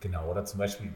Genau, 0.00 0.30
oder 0.30 0.44
zum 0.44 0.58
Beispiel, 0.58 0.92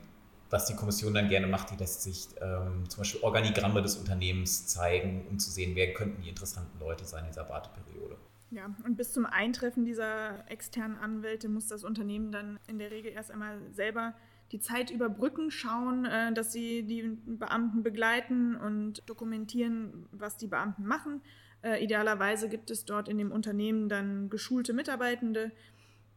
was 0.49 0.67
die 0.67 0.75
Kommission 0.75 1.15
dann 1.15 1.29
gerne 1.29 1.47
macht, 1.47 1.71
die 1.71 1.77
lässt 1.77 2.03
sich 2.03 2.29
ähm, 2.41 2.89
zum 2.89 3.01
Beispiel 3.01 3.23
Organigramme 3.23 3.83
des 3.83 3.97
Unternehmens 3.97 4.67
zeigen, 4.67 5.27
um 5.29 5.39
zu 5.39 5.51
sehen, 5.51 5.75
wer 5.75 5.93
könnten 5.95 6.23
die 6.23 6.29
interessanten 6.29 6.79
Leute 6.79 7.05
sein 7.05 7.25
in 7.25 7.31
dieser 7.31 7.49
Warteperiode. 7.49 8.17
Ja, 8.51 8.75
und 8.85 8.97
bis 8.97 9.13
zum 9.13 9.27
Eintreffen 9.27 9.85
dieser 9.85 10.51
externen 10.51 10.97
Anwälte 10.99 11.49
muss 11.49 11.69
das 11.69 11.85
Unternehmen 11.85 12.33
dann 12.33 12.59
in 12.67 12.79
der 12.79 12.91
Regel 12.91 13.13
erst 13.13 13.31
einmal 13.31 13.61
selber 13.71 14.15
die 14.51 14.59
Zeit 14.59 14.91
überbrücken, 14.91 15.53
schauen, 15.53 16.05
äh, 16.05 16.33
dass 16.33 16.53
sie 16.53 16.83
die 16.83 17.17
Beamten 17.27 17.85
begleiten 17.85 18.57
und 18.57 19.09
dokumentieren, 19.09 20.09
was 20.11 20.37
die 20.37 20.49
Beamten 20.49 20.85
machen 20.85 21.23
äh, 21.63 21.83
idealerweise 21.83 22.49
gibt 22.49 22.71
es 22.71 22.85
dort 22.85 23.09
in 23.09 23.19
dem 23.19 23.33
Unternehmen 23.33 23.89
dann 23.89 24.31
geschulte 24.31 24.73
Mitarbeitende, 24.73 25.53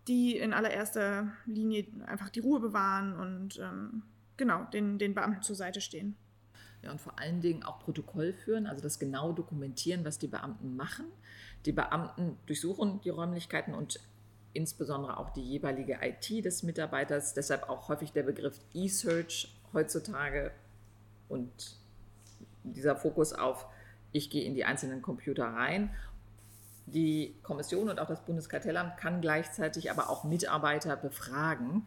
die 0.07 0.37
in 0.37 0.53
allererster 0.53 1.31
Linie 1.45 1.85
einfach 2.05 2.29
die 2.29 2.39
Ruhe 2.39 2.59
bewahren 2.59 3.15
und 3.17 3.59
ähm, 3.59 4.03
genau, 4.37 4.63
den, 4.65 4.97
den 4.97 5.13
Beamten 5.13 5.41
zur 5.41 5.55
Seite 5.55 5.81
stehen. 5.81 6.15
Ja, 6.81 6.91
und 6.91 6.99
vor 6.99 7.17
allen 7.17 7.39
Dingen 7.39 7.63
auch 7.63 7.79
Protokoll 7.79 8.33
führen, 8.33 8.67
also 8.67 8.81
das 8.81 8.99
genau 8.99 9.31
dokumentieren, 9.31 10.03
was 10.03 10.19
die 10.19 10.27
Beamten 10.27 10.75
machen. 10.75 11.05
Die 11.65 11.71
Beamten 11.71 12.37
durchsuchen 12.45 12.99
die 13.01 13.09
Räumlichkeiten 13.09 13.73
und 13.73 14.01
insbesondere 14.51 15.17
auch 15.17 15.29
die 15.29 15.41
jeweilige 15.41 15.99
IT 16.01 16.43
des 16.43 16.63
Mitarbeiters. 16.63 17.33
Deshalb 17.33 17.69
auch 17.69 17.87
häufig 17.87 18.11
der 18.11 18.23
Begriff 18.23 18.59
E-Search 18.73 19.55
heutzutage 19.73 20.51
und 21.29 21.77
dieser 22.63 22.95
Fokus 22.95 23.33
auf, 23.33 23.65
ich 24.13 24.29
gehe 24.29 24.45
in 24.45 24.55
die 24.55 24.63
einzelnen 24.63 25.01
Computer 25.01 25.45
rein. 25.45 25.89
Die 26.85 27.35
Kommission 27.43 27.89
und 27.89 27.99
auch 27.99 28.07
das 28.07 28.23
Bundeskartellamt 28.25 28.97
kann 28.97 29.21
gleichzeitig 29.21 29.91
aber 29.91 30.09
auch 30.09 30.23
Mitarbeiter 30.23 30.95
befragen. 30.95 31.85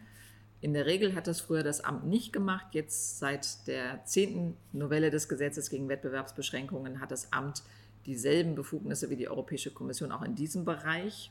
In 0.61 0.75
der 0.75 0.87
Regel 0.87 1.15
hat 1.15 1.27
das 1.27 1.41
früher 1.41 1.63
das 1.63 1.83
Amt 1.83 2.07
nicht 2.07 2.33
gemacht. 2.33 2.67
Jetzt 2.73 3.19
seit 3.19 3.67
der 3.67 4.05
zehnten 4.05 4.57
Novelle 4.73 5.11
des 5.11 5.29
Gesetzes 5.29 5.71
gegen 5.71 5.89
Wettbewerbsbeschränkungen 5.89 7.01
hat 7.01 7.11
das 7.11 7.33
Amt 7.33 7.63
dieselben 8.07 8.55
Befugnisse 8.55 9.11
wie 9.11 9.17
die 9.17 9.29
Europäische 9.29 9.71
Kommission 9.71 10.13
auch 10.13 10.23
in 10.23 10.35
diesem 10.35 10.65
Bereich. 10.65 11.31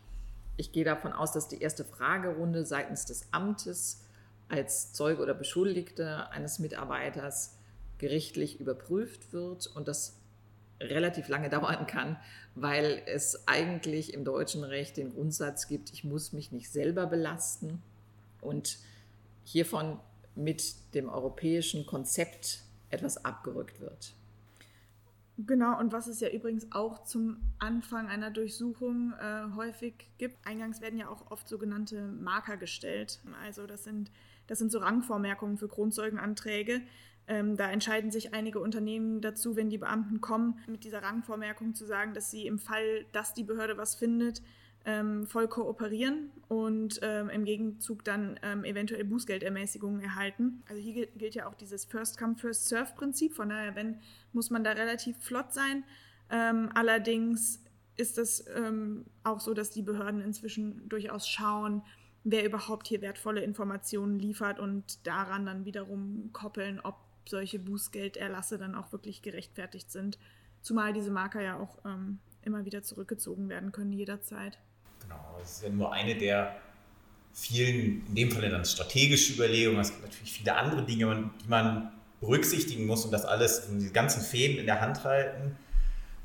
Ich 0.57 0.71
gehe 0.71 0.85
davon 0.85 1.11
aus, 1.11 1.31
dass 1.31 1.47
die 1.47 1.61
erste 1.61 1.83
Fragerunde 1.83 2.65
seitens 2.65 3.05
des 3.05 3.27
Amtes 3.31 4.03
als 4.47 4.93
Zeuge 4.93 5.21
oder 5.21 5.33
Beschuldigte 5.33 6.29
eines 6.29 6.59
Mitarbeiters 6.59 7.57
gerichtlich 7.97 8.59
überprüft 8.59 9.33
wird 9.33 9.67
und 9.67 9.87
das 9.87 10.17
relativ 10.79 11.27
lange 11.27 11.49
dauern 11.51 11.87
kann, 11.87 12.17
weil 12.55 13.01
es 13.05 13.47
eigentlich 13.47 14.13
im 14.13 14.23
deutschen 14.23 14.63
Recht 14.63 14.97
den 14.97 15.13
Grundsatz 15.13 15.67
gibt, 15.67 15.91
ich 15.91 16.03
muss 16.03 16.33
mich 16.33 16.51
nicht 16.51 16.71
selber 16.71 17.05
belasten 17.05 17.81
und 18.41 18.77
hiervon 19.43 19.99
mit 20.35 20.93
dem 20.93 21.09
europäischen 21.09 21.85
Konzept 21.85 22.63
etwas 22.89 23.23
abgerückt 23.23 23.79
wird. 23.79 24.13
Genau, 25.37 25.77
und 25.77 25.91
was 25.91 26.07
es 26.07 26.21
ja 26.21 26.29
übrigens 26.29 26.71
auch 26.71 27.03
zum 27.03 27.37
Anfang 27.59 28.07
einer 28.07 28.31
Durchsuchung 28.31 29.13
äh, 29.19 29.53
häufig 29.55 30.09
gibt. 30.17 30.37
Eingangs 30.47 30.79
werden 30.79 30.97
ja 30.97 31.09
auch 31.09 31.29
oft 31.29 31.49
sogenannte 31.49 32.07
Marker 32.07 32.55
gestellt. 32.55 33.19
Also 33.43 33.67
das 33.67 33.83
sind, 33.83 34.11
das 34.47 34.59
sind 34.59 34.71
so 34.71 34.79
Rangvormerkungen 34.79 35.57
für 35.57 35.67
Grundzeugenanträge. 35.67 36.81
Ähm, 37.27 37.57
da 37.57 37.69
entscheiden 37.71 38.11
sich 38.11 38.33
einige 38.33 38.59
Unternehmen 38.59 39.21
dazu, 39.21 39.55
wenn 39.55 39.69
die 39.69 39.77
Beamten 39.77 40.21
kommen, 40.21 40.59
mit 40.67 40.83
dieser 40.83 41.01
Rangvormerkung 41.01 41.73
zu 41.73 41.85
sagen, 41.85 42.13
dass 42.13 42.29
sie 42.29 42.45
im 42.45 42.59
Fall, 42.59 43.05
dass 43.11 43.33
die 43.33 43.43
Behörde 43.43 43.77
was 43.77 43.95
findet, 43.95 44.41
ähm, 44.85 45.25
voll 45.25 45.47
kooperieren 45.47 46.29
und 46.47 46.99
ähm, 47.01 47.29
im 47.29 47.43
Gegenzug 47.43 48.03
dann 48.03 48.39
ähm, 48.43 48.63
eventuell 48.63 49.03
Bußgeldermäßigungen 49.03 50.01
erhalten. 50.01 50.63
Also 50.69 50.79
hier 50.79 51.07
gilt 51.07 51.33
ja 51.33 51.47
auch 51.47 51.55
dieses 51.55 51.85
First 51.85 52.19
Come, 52.19 52.35
First 52.35 52.67
Serve 52.69 52.93
Prinzip. 52.95 53.33
Von 53.33 53.49
daher, 53.49 53.75
wenn, 53.75 53.99
muss 54.31 54.51
man 54.51 54.63
da 54.63 54.71
relativ 54.73 55.17
flott 55.17 55.53
sein. 55.53 55.83
Ähm, 56.29 56.69
allerdings 56.75 57.63
ist 57.97 58.19
es 58.19 58.45
ähm, 58.55 59.05
auch 59.23 59.39
so, 59.39 59.53
dass 59.53 59.71
die 59.71 59.81
Behörden 59.81 60.21
inzwischen 60.21 60.87
durchaus 60.87 61.27
schauen, 61.27 61.81
wer 62.23 62.45
überhaupt 62.45 62.87
hier 62.87 63.01
wertvolle 63.01 63.41
Informationen 63.41 64.19
liefert 64.19 64.59
und 64.59 65.05
daran 65.07 65.45
dann 65.45 65.65
wiederum 65.65 66.29
koppeln, 66.33 66.79
ob 66.79 66.95
solche 67.29 67.59
Bußgelderlasse 67.59 68.57
dann 68.57 68.75
auch 68.75 68.91
wirklich 68.91 69.21
gerechtfertigt 69.21 69.91
sind. 69.91 70.17
Zumal 70.61 70.93
diese 70.93 71.11
Marker 71.11 71.41
ja 71.41 71.59
auch 71.59 71.77
ähm, 71.85 72.19
immer 72.43 72.65
wieder 72.65 72.83
zurückgezogen 72.83 73.49
werden 73.49 73.71
können 73.71 73.93
jederzeit. 73.93 74.57
Genau, 75.01 75.35
das 75.39 75.57
ist 75.57 75.63
ja 75.63 75.69
nur 75.69 75.91
eine 75.91 76.15
der 76.15 76.55
vielen, 77.33 78.05
in 78.07 78.15
dem 78.15 78.31
Fall 78.31 78.49
dann 78.49 78.65
strategische 78.65 79.33
Überlegungen. 79.33 79.81
Es 79.81 79.91
gibt 79.91 80.03
natürlich 80.03 80.31
viele 80.31 80.55
andere 80.55 80.83
Dinge, 80.83 81.29
die 81.43 81.49
man 81.49 81.91
berücksichtigen 82.21 82.85
muss 82.85 83.05
und 83.05 83.11
das 83.11 83.25
alles, 83.25 83.67
die 83.69 83.91
ganzen 83.91 84.21
Fäden 84.21 84.57
in 84.57 84.65
der 84.65 84.81
Hand 84.81 85.03
halten, 85.03 85.57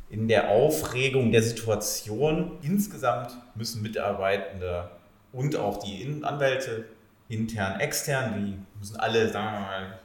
in 0.08 0.28
der 0.28 0.48
Aufregung 0.48 1.32
der 1.32 1.42
Situation. 1.42 2.58
Insgesamt 2.62 3.36
müssen 3.54 3.82
Mitarbeitende 3.82 4.90
und 5.32 5.56
auch 5.56 5.82
die 5.82 6.22
Anwälte, 6.22 6.86
intern, 7.28 7.78
extern, 7.78 8.44
die 8.44 8.78
müssen 8.78 8.96
alle, 8.96 9.28
sagen 9.30 9.56
wir 9.56 9.60
mal, 9.60 9.99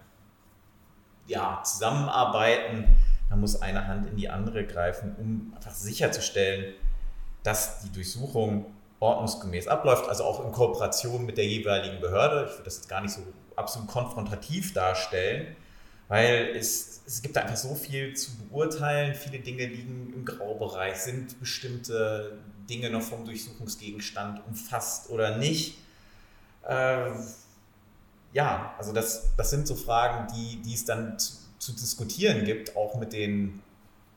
ja, 1.27 1.62
zusammenarbeiten. 1.63 2.96
Da 3.29 3.36
muss 3.36 3.62
eine 3.62 3.88
Hand 3.88 4.08
in 4.08 4.15
die 4.15 4.29
andere 4.29 4.65
greifen, 4.65 5.15
um 5.17 5.53
einfach 5.55 5.74
sicherzustellen, 5.74 6.74
dass 7.44 7.82
die 7.82 7.91
Durchsuchung 7.91 8.65
ordnungsgemäß 9.00 9.67
abläuft, 9.67 10.08
also 10.08 10.24
auch 10.24 10.46
in 10.46 10.51
Kooperation 10.51 11.25
mit 11.25 11.38
der 11.38 11.46
jeweiligen 11.46 12.00
Behörde. 12.00 12.46
Ich 12.46 12.51
würde 12.53 12.63
das 12.63 12.77
jetzt 12.77 12.89
gar 12.89 13.01
nicht 13.01 13.13
so 13.13 13.22
absolut 13.55 13.88
konfrontativ 13.88 14.74
darstellen, 14.74 15.55
weil 16.08 16.55
es, 16.55 17.01
es 17.05 17.22
gibt 17.22 17.38
einfach 17.38 17.55
so 17.55 17.75
viel 17.75 18.15
zu 18.15 18.32
beurteilen. 18.38 19.15
Viele 19.15 19.39
Dinge 19.39 19.65
liegen 19.65 20.13
im 20.13 20.25
Graubereich. 20.25 20.98
Sind 20.98 21.39
bestimmte 21.39 22.38
Dinge 22.70 22.89
noch 22.89 23.01
vom 23.01 23.25
Durchsuchungsgegenstand 23.25 24.41
umfasst 24.48 25.10
oder 25.10 25.38
nicht? 25.38 25.77
Äh, 26.63 27.12
ja, 28.36 28.75
also 28.77 28.92
das, 28.92 29.34
das 29.38 29.50
sind 29.50 29.65
so 29.65 29.75
Fragen, 29.75 30.27
die, 30.36 30.62
die 30.62 30.74
es 30.74 30.84
dann 30.84 31.18
zu, 31.18 31.36
zu 31.58 31.72
diskutieren 31.72 32.44
gibt, 32.44 32.75
auch 32.75 33.00
mit 33.00 33.13
den 33.13 33.63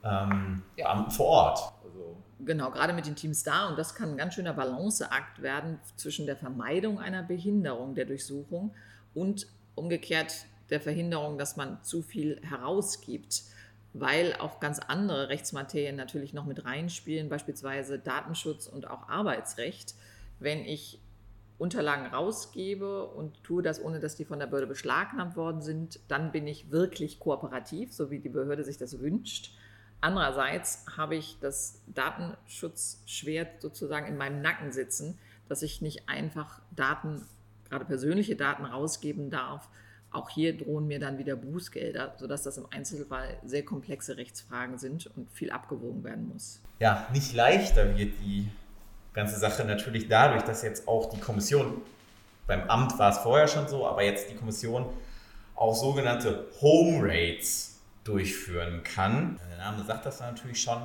ähm, 0.03 0.63
Beamten 0.75 1.13
vor 1.13 1.27
Ort. 1.27 1.73
Genau, 2.41 2.71
gerade 2.73 2.93
mit 2.93 3.07
den 3.07 3.15
Teams 3.15 3.45
da. 3.45 3.69
Und 3.69 3.79
das 3.79 3.95
kann 3.95 4.11
ein 4.11 4.17
ganz 4.17 4.35
schöner 4.35 4.55
Balanceakt 4.55 5.41
werden 5.41 5.79
zwischen 5.97 6.27
der 6.27 6.37
Vermeidung 6.37 6.99
einer 6.99 7.23
Behinderung 7.23 7.95
der 7.95 8.07
Durchsuchung 8.07 8.75
und 9.15 9.47
umgekehrt 9.77 10.47
der 10.71 10.81
Verhinderung, 10.81 11.39
dass 11.39 11.57
man 11.57 11.83
zu 11.85 12.03
viel 12.03 12.41
herausgibt, 12.43 13.45
weil 13.93 14.35
auch 14.41 14.59
ganz 14.59 14.81
andere 14.81 15.29
Rechtsmaterien 15.29 15.95
natürlich 15.95 16.33
noch 16.33 16.45
mit 16.45 16.65
reinspielen, 16.65 17.29
beispielsweise 17.29 18.01
Datenschutz 18.01 18.67
und 18.67 18.89
auch 18.89 19.09
Arbeitsrecht. 19.09 19.95
Wenn 20.41 20.65
ich 20.65 21.01
Unterlagen 21.59 22.07
rausgebe 22.07 23.05
und 23.05 23.43
tue 23.43 23.62
das, 23.62 23.83
ohne 23.83 23.99
dass 23.99 24.15
die 24.15 24.25
von 24.25 24.38
der 24.38 24.47
Behörde 24.47 24.69
beschlagnahmt 24.69 25.37
worden 25.37 25.61
sind, 25.61 25.99
dann 26.07 26.31
bin 26.31 26.47
ich 26.47 26.71
wirklich 26.71 27.19
kooperativ, 27.19 27.93
so 27.93 28.11
wie 28.11 28.21
die 28.21 28.29
Behörde 28.29 28.65
sich 28.65 28.79
das 28.79 29.00
wünscht. 29.00 29.53
Andererseits 30.00 30.87
habe 30.97 31.17
ich 31.17 31.38
das 31.41 31.83
Datenschutzschwert 31.88 33.61
sozusagen 33.61 34.07
in 34.07 34.17
meinem 34.17 34.41
Nacken 34.41 34.71
sitzen, 34.71 35.19
dass 35.49 35.62
ich 35.62 35.83
nicht 35.83 36.09
einfach 36.09 36.61
Daten, 36.71 37.27
gerade 37.69 37.85
persönliche 37.85 38.37
Daten 38.37 38.65
rausgeben 38.65 39.29
darf. 39.29 39.69
Auch 40.12 40.31
hier 40.31 40.57
drohen 40.57 40.87
mir 40.87 41.00
dann 41.00 41.19
wieder 41.19 41.35
Bußgelder, 41.35 42.15
sodass 42.17 42.45
das 42.45 42.57
im 42.57 42.67
Einzelfall 42.71 43.37
sehr 43.45 43.65
komplexe 43.65 44.17
Rechtsfragen 44.17 44.79
sind 44.79 45.11
und 45.17 45.29
viel 45.33 45.50
abgewogen 45.50 46.05
werden 46.05 46.29
muss. 46.29 46.61
Ja, 46.79 47.09
nicht 47.12 47.35
leichter 47.35 47.99
wird 47.99 48.12
die 48.21 48.49
ganze 49.12 49.38
Sache 49.38 49.65
natürlich 49.65 50.09
dadurch, 50.09 50.43
dass 50.43 50.62
jetzt 50.62 50.87
auch 50.87 51.11
die 51.11 51.19
Kommission, 51.19 51.83
beim 52.47 52.69
Amt 52.69 52.99
war 52.99 53.11
es 53.11 53.19
vorher 53.19 53.49
schon 53.49 53.69
so, 53.69 53.87
aber 53.87 54.03
jetzt 54.03 54.31
die 54.31 54.35
Kommission 54.35 54.87
auch 55.55 55.75
sogenannte 55.75 56.47
Home 56.61 57.00
Rates 57.03 57.81
durchführen 58.05 58.83
kann. 58.85 59.38
Der 59.50 59.59
Name 59.59 59.85
sagt 59.85 60.07
das 60.07 60.21
natürlich 60.21 60.62
schon. 60.62 60.81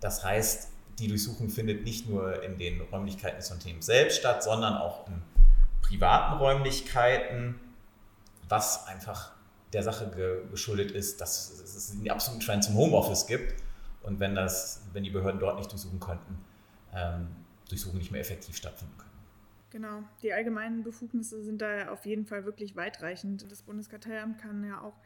Das 0.00 0.24
heißt, 0.24 0.68
die 0.98 1.08
Durchsuchung 1.08 1.48
findet 1.48 1.84
nicht 1.84 2.08
nur 2.08 2.42
in 2.42 2.58
den 2.58 2.80
Räumlichkeiten 2.80 3.38
des 3.38 3.50
Unternehmens 3.50 3.86
selbst 3.86 4.18
statt, 4.18 4.42
sondern 4.42 4.76
auch 4.76 5.06
in 5.06 5.22
privaten 5.82 6.38
Räumlichkeiten, 6.38 7.58
was 8.48 8.86
einfach 8.86 9.32
der 9.72 9.82
Sache 9.82 10.10
geschuldet 10.50 10.90
ist, 10.92 11.20
dass 11.20 11.60
es 11.60 11.92
einen 11.92 12.10
absoluten 12.10 12.44
Trend 12.44 12.64
zum 12.64 12.74
Homeoffice 12.74 13.26
gibt. 13.26 13.62
Und 14.02 14.20
wenn, 14.20 14.34
das, 14.34 14.82
wenn 14.92 15.04
die 15.04 15.10
Behörden 15.10 15.40
dort 15.40 15.58
nicht 15.58 15.70
durchsuchen 15.70 16.00
könnten, 16.00 16.38
ähm, 16.94 17.28
Durchsuchungen 17.68 17.98
nicht 17.98 18.12
mehr 18.12 18.20
effektiv 18.20 18.56
stattfinden 18.56 18.96
können. 18.96 19.08
Genau, 19.70 20.02
die 20.22 20.32
allgemeinen 20.32 20.82
Befugnisse 20.82 21.42
sind 21.42 21.60
da 21.60 21.90
auf 21.90 22.06
jeden 22.06 22.24
Fall 22.24 22.44
wirklich 22.44 22.74
weitreichend. 22.74 23.50
Das 23.50 23.62
Bundeskartellamt 23.62 24.38
kann 24.38 24.64
ja 24.64 24.80
auch 24.80 24.96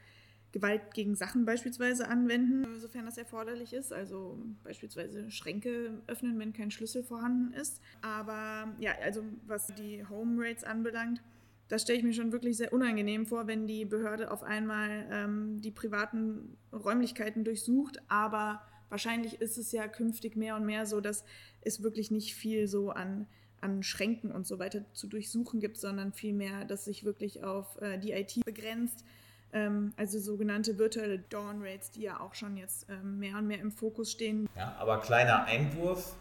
Gewalt 0.53 0.93
gegen 0.93 1.15
Sachen 1.17 1.45
beispielsweise 1.45 2.09
anwenden, 2.09 2.79
sofern 2.79 3.07
das 3.07 3.17
erforderlich 3.17 3.73
ist. 3.73 3.93
Also 3.93 4.39
beispielsweise 4.63 5.31
Schränke 5.31 6.03
öffnen, 6.07 6.39
wenn 6.39 6.53
kein 6.53 6.71
Schlüssel 6.71 7.03
vorhanden 7.03 7.55
ist. 7.55 7.81
Aber 8.03 8.73
ja, 8.79 8.93
also 9.03 9.25
was 9.47 9.69
die 9.69 10.07
Home 10.09 10.41
Rates 10.45 10.63
anbelangt, 10.63 11.23
das 11.69 11.83
stelle 11.83 11.99
ich 11.99 12.05
mir 12.05 12.13
schon 12.13 12.33
wirklich 12.33 12.59
sehr 12.59 12.73
unangenehm 12.73 13.25
vor, 13.27 13.47
wenn 13.47 13.67
die 13.67 13.87
Behörde 13.87 14.31
auf 14.31 14.43
einmal 14.43 15.07
ähm, 15.11 15.63
die 15.63 15.71
privaten 15.71 16.59
Räumlichkeiten 16.71 17.45
durchsucht. 17.45 17.99
Aber 18.09 18.61
wahrscheinlich 18.93 19.41
ist 19.41 19.59
es 19.59 19.73
ja 19.73 19.89
künftig 19.89 20.37
mehr 20.37 20.55
und 20.55 20.65
mehr 20.65 20.87
so, 20.87 21.01
dass 21.01 21.25
es 21.63 21.83
wirklich 21.83 22.13
nicht 22.13 22.35
viel 22.35 22.69
so 22.69 22.91
an 22.91 23.27
an 23.61 23.85
Schränken 23.85 24.33
und 24.33 24.45
so 24.45 24.59
weiter 24.59 24.85
zu 24.93 25.07
durchsuchen 25.07 25.61
gibt, 25.61 25.77
sondern 25.77 26.13
vielmehr, 26.13 26.65
dass 26.65 26.85
sich 26.85 27.05
wirklich 27.05 27.45
auf 27.45 27.81
äh, 27.81 27.97
die 27.97 28.11
IT 28.11 28.45
begrenzt 28.45 29.05
ähm, 29.53 29.93
also 29.97 30.19
sogenannte 30.19 30.79
virtuelle 30.79 31.19
Dawn 31.19 31.63
Rates, 31.63 31.91
die 31.91 32.03
ja 32.03 32.21
auch 32.21 32.35
schon 32.35 32.57
jetzt 32.57 32.87
ähm, 32.89 33.19
mehr 33.19 33.37
und 33.37 33.47
mehr 33.47 33.61
im 33.61 33.71
Fokus 33.71 34.11
stehen. 34.11 34.49
Ja, 34.57 34.75
aber 34.79 35.01
kleiner 35.01 35.45
Einwurf, 35.45 36.15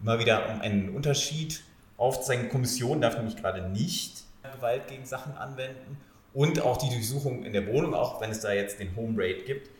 mal 0.00 0.18
wieder 0.18 0.48
um 0.50 0.60
einen 0.60 0.90
Unterschied 0.90 1.62
aufzuzeigen. 1.96 2.46
Die 2.46 2.50
Kommission 2.50 3.00
darf 3.00 3.16
nämlich 3.16 3.36
gerade 3.36 3.68
nicht 3.68 4.24
Gewalt 4.42 4.88
gegen 4.88 5.04
Sachen 5.06 5.32
anwenden 5.32 5.96
Und 6.32 6.60
auch 6.60 6.76
die 6.76 6.88
Durchsuchung 6.90 7.44
in 7.44 7.52
der 7.52 7.66
Wohnung, 7.66 7.94
auch 7.94 8.20
wenn 8.20 8.30
es 8.30 8.40
da 8.40 8.52
jetzt 8.52 8.78
den 8.78 8.94
Home 8.96 9.14
Raid 9.16 9.46
gibt, 9.46 9.70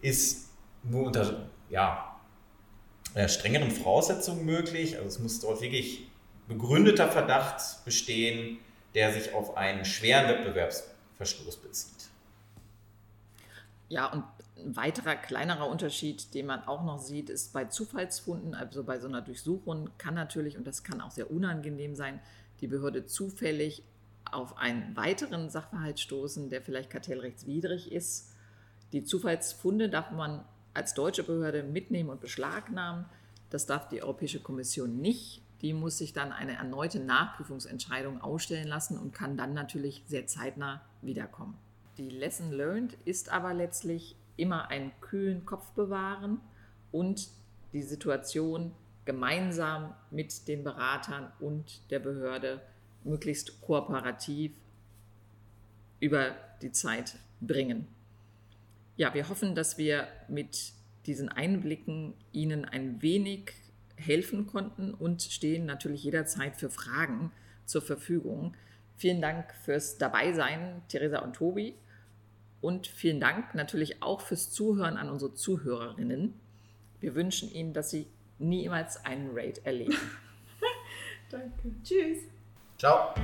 ist 0.00 0.50
nur 0.82 1.06
unter 1.06 1.48
ja, 1.70 2.20
äh, 3.14 3.28
strengeren 3.28 3.70
Voraussetzungen 3.70 4.44
möglich. 4.44 4.96
Also 4.96 5.08
es 5.08 5.18
muss 5.18 5.40
dort 5.40 5.60
wirklich 5.60 6.08
begründeter 6.48 7.08
Verdacht 7.08 7.84
bestehen, 7.84 8.58
der 8.94 9.12
sich 9.12 9.34
auf 9.34 9.56
einen 9.56 9.84
schweren 9.84 10.28
Wettbewerbsverstoß 10.28 11.56
bezieht. 11.58 12.08
Ja, 13.88 14.06
und 14.12 14.24
ein 14.56 14.76
weiterer 14.76 15.16
kleinerer 15.16 15.68
Unterschied, 15.68 16.32
den 16.34 16.46
man 16.46 16.64
auch 16.64 16.84
noch 16.84 16.98
sieht, 16.98 17.28
ist 17.28 17.52
bei 17.52 17.64
Zufallsfunden, 17.64 18.54
also 18.54 18.84
bei 18.84 18.98
so 18.98 19.08
einer 19.08 19.20
Durchsuchung 19.20 19.90
kann 19.98 20.14
natürlich, 20.14 20.56
und 20.56 20.66
das 20.66 20.84
kann 20.84 21.00
auch 21.00 21.10
sehr 21.10 21.30
unangenehm 21.30 21.94
sein, 21.94 22.20
die 22.60 22.66
Behörde 22.66 23.04
zufällig 23.04 23.82
auf 24.30 24.56
einen 24.56 24.96
weiteren 24.96 25.50
Sachverhalt 25.50 26.00
stoßen, 26.00 26.50
der 26.50 26.62
vielleicht 26.62 26.90
kartellrechtswidrig 26.90 27.92
ist. 27.92 28.32
Die 28.92 29.04
Zufallsfunde 29.04 29.88
darf 29.88 30.12
man 30.12 30.44
als 30.74 30.94
deutsche 30.94 31.22
Behörde 31.22 31.62
mitnehmen 31.62 32.10
und 32.10 32.20
beschlagnahmen. 32.20 33.06
Das 33.50 33.66
darf 33.66 33.88
die 33.88 34.02
Europäische 34.02 34.40
Kommission 34.40 35.00
nicht. 35.00 35.42
Die 35.62 35.72
muss 35.72 35.98
sich 35.98 36.12
dann 36.12 36.32
eine 36.32 36.56
erneute 36.56 36.98
Nachprüfungsentscheidung 36.98 38.20
ausstellen 38.20 38.68
lassen 38.68 38.98
und 38.98 39.14
kann 39.14 39.36
dann 39.36 39.54
natürlich 39.54 40.02
sehr 40.06 40.26
zeitnah 40.26 40.82
wiederkommen. 41.00 41.56
Die 41.96 42.10
Lesson 42.10 42.50
learned 42.50 42.96
ist 43.04 43.30
aber 43.30 43.54
letztlich 43.54 44.16
immer 44.36 44.68
einen 44.68 44.92
kühlen 45.00 45.46
Kopf 45.46 45.70
bewahren 45.70 46.40
und 46.90 47.28
die 47.72 47.82
Situation 47.82 48.72
gemeinsam 49.04 49.94
mit 50.10 50.48
den 50.48 50.64
Beratern 50.64 51.30
und 51.38 51.88
der 51.90 52.00
Behörde 52.00 52.60
möglichst 53.04 53.60
kooperativ 53.60 54.52
über 56.00 56.34
die 56.62 56.72
Zeit 56.72 57.16
bringen. 57.40 57.86
Ja, 58.96 59.12
wir 59.14 59.28
hoffen, 59.28 59.54
dass 59.54 59.78
wir 59.78 60.06
mit 60.28 60.72
diesen 61.06 61.28
Einblicken 61.28 62.14
Ihnen 62.32 62.64
ein 62.64 63.02
wenig 63.02 63.52
helfen 63.96 64.46
konnten 64.46 64.94
und 64.94 65.22
stehen 65.22 65.66
natürlich 65.66 66.04
jederzeit 66.04 66.56
für 66.56 66.70
Fragen 66.70 67.32
zur 67.66 67.82
Verfügung. 67.82 68.54
Vielen 68.96 69.20
Dank 69.20 69.52
fürs 69.64 69.98
Dabeisein, 69.98 70.82
Theresa 70.88 71.18
und 71.18 71.34
Tobi. 71.34 71.74
Und 72.60 72.86
vielen 72.86 73.20
Dank 73.20 73.54
natürlich 73.54 74.02
auch 74.02 74.20
fürs 74.20 74.50
Zuhören 74.50 74.96
an 74.96 75.10
unsere 75.10 75.34
Zuhörerinnen. 75.34 76.34
Wir 77.00 77.14
wünschen 77.14 77.52
Ihnen, 77.52 77.74
dass 77.74 77.90
Sie 77.90 78.06
niemals 78.38 79.04
einen 79.04 79.30
Raid 79.34 79.64
erleben. 79.66 79.98
Danke. 81.30 81.74
Tschüss. 81.82 82.18
Ciao. 82.78 83.14